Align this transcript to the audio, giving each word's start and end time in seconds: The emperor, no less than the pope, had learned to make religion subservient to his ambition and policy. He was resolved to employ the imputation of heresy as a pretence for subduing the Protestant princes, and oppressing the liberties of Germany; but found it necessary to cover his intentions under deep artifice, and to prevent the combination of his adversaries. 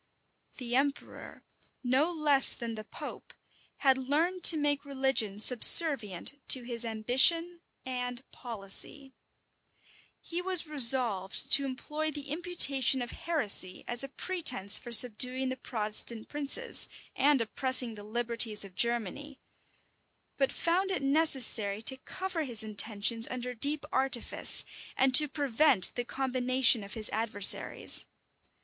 The 0.57 0.75
emperor, 0.75 1.43
no 1.83 2.11
less 2.11 2.55
than 2.55 2.73
the 2.73 2.83
pope, 2.83 3.35
had 3.81 3.99
learned 3.99 4.43
to 4.45 4.57
make 4.57 4.83
religion 4.83 5.37
subservient 5.39 6.41
to 6.47 6.63
his 6.63 6.83
ambition 6.83 7.61
and 7.85 8.23
policy. 8.31 9.13
He 10.19 10.41
was 10.41 10.65
resolved 10.65 11.51
to 11.51 11.65
employ 11.65 12.09
the 12.09 12.29
imputation 12.29 13.03
of 13.03 13.11
heresy 13.11 13.83
as 13.87 14.03
a 14.03 14.09
pretence 14.09 14.79
for 14.79 14.91
subduing 14.91 15.49
the 15.49 15.55
Protestant 15.55 16.27
princes, 16.27 16.87
and 17.15 17.39
oppressing 17.39 17.93
the 17.93 18.03
liberties 18.03 18.65
of 18.65 18.73
Germany; 18.73 19.39
but 20.35 20.51
found 20.51 20.89
it 20.89 21.03
necessary 21.03 21.83
to 21.83 21.97
cover 21.97 22.43
his 22.43 22.63
intentions 22.63 23.27
under 23.29 23.53
deep 23.53 23.85
artifice, 23.91 24.65
and 24.97 25.13
to 25.13 25.27
prevent 25.27 25.93
the 25.93 26.03
combination 26.05 26.83
of 26.83 26.95
his 26.95 27.11
adversaries. 27.11 28.07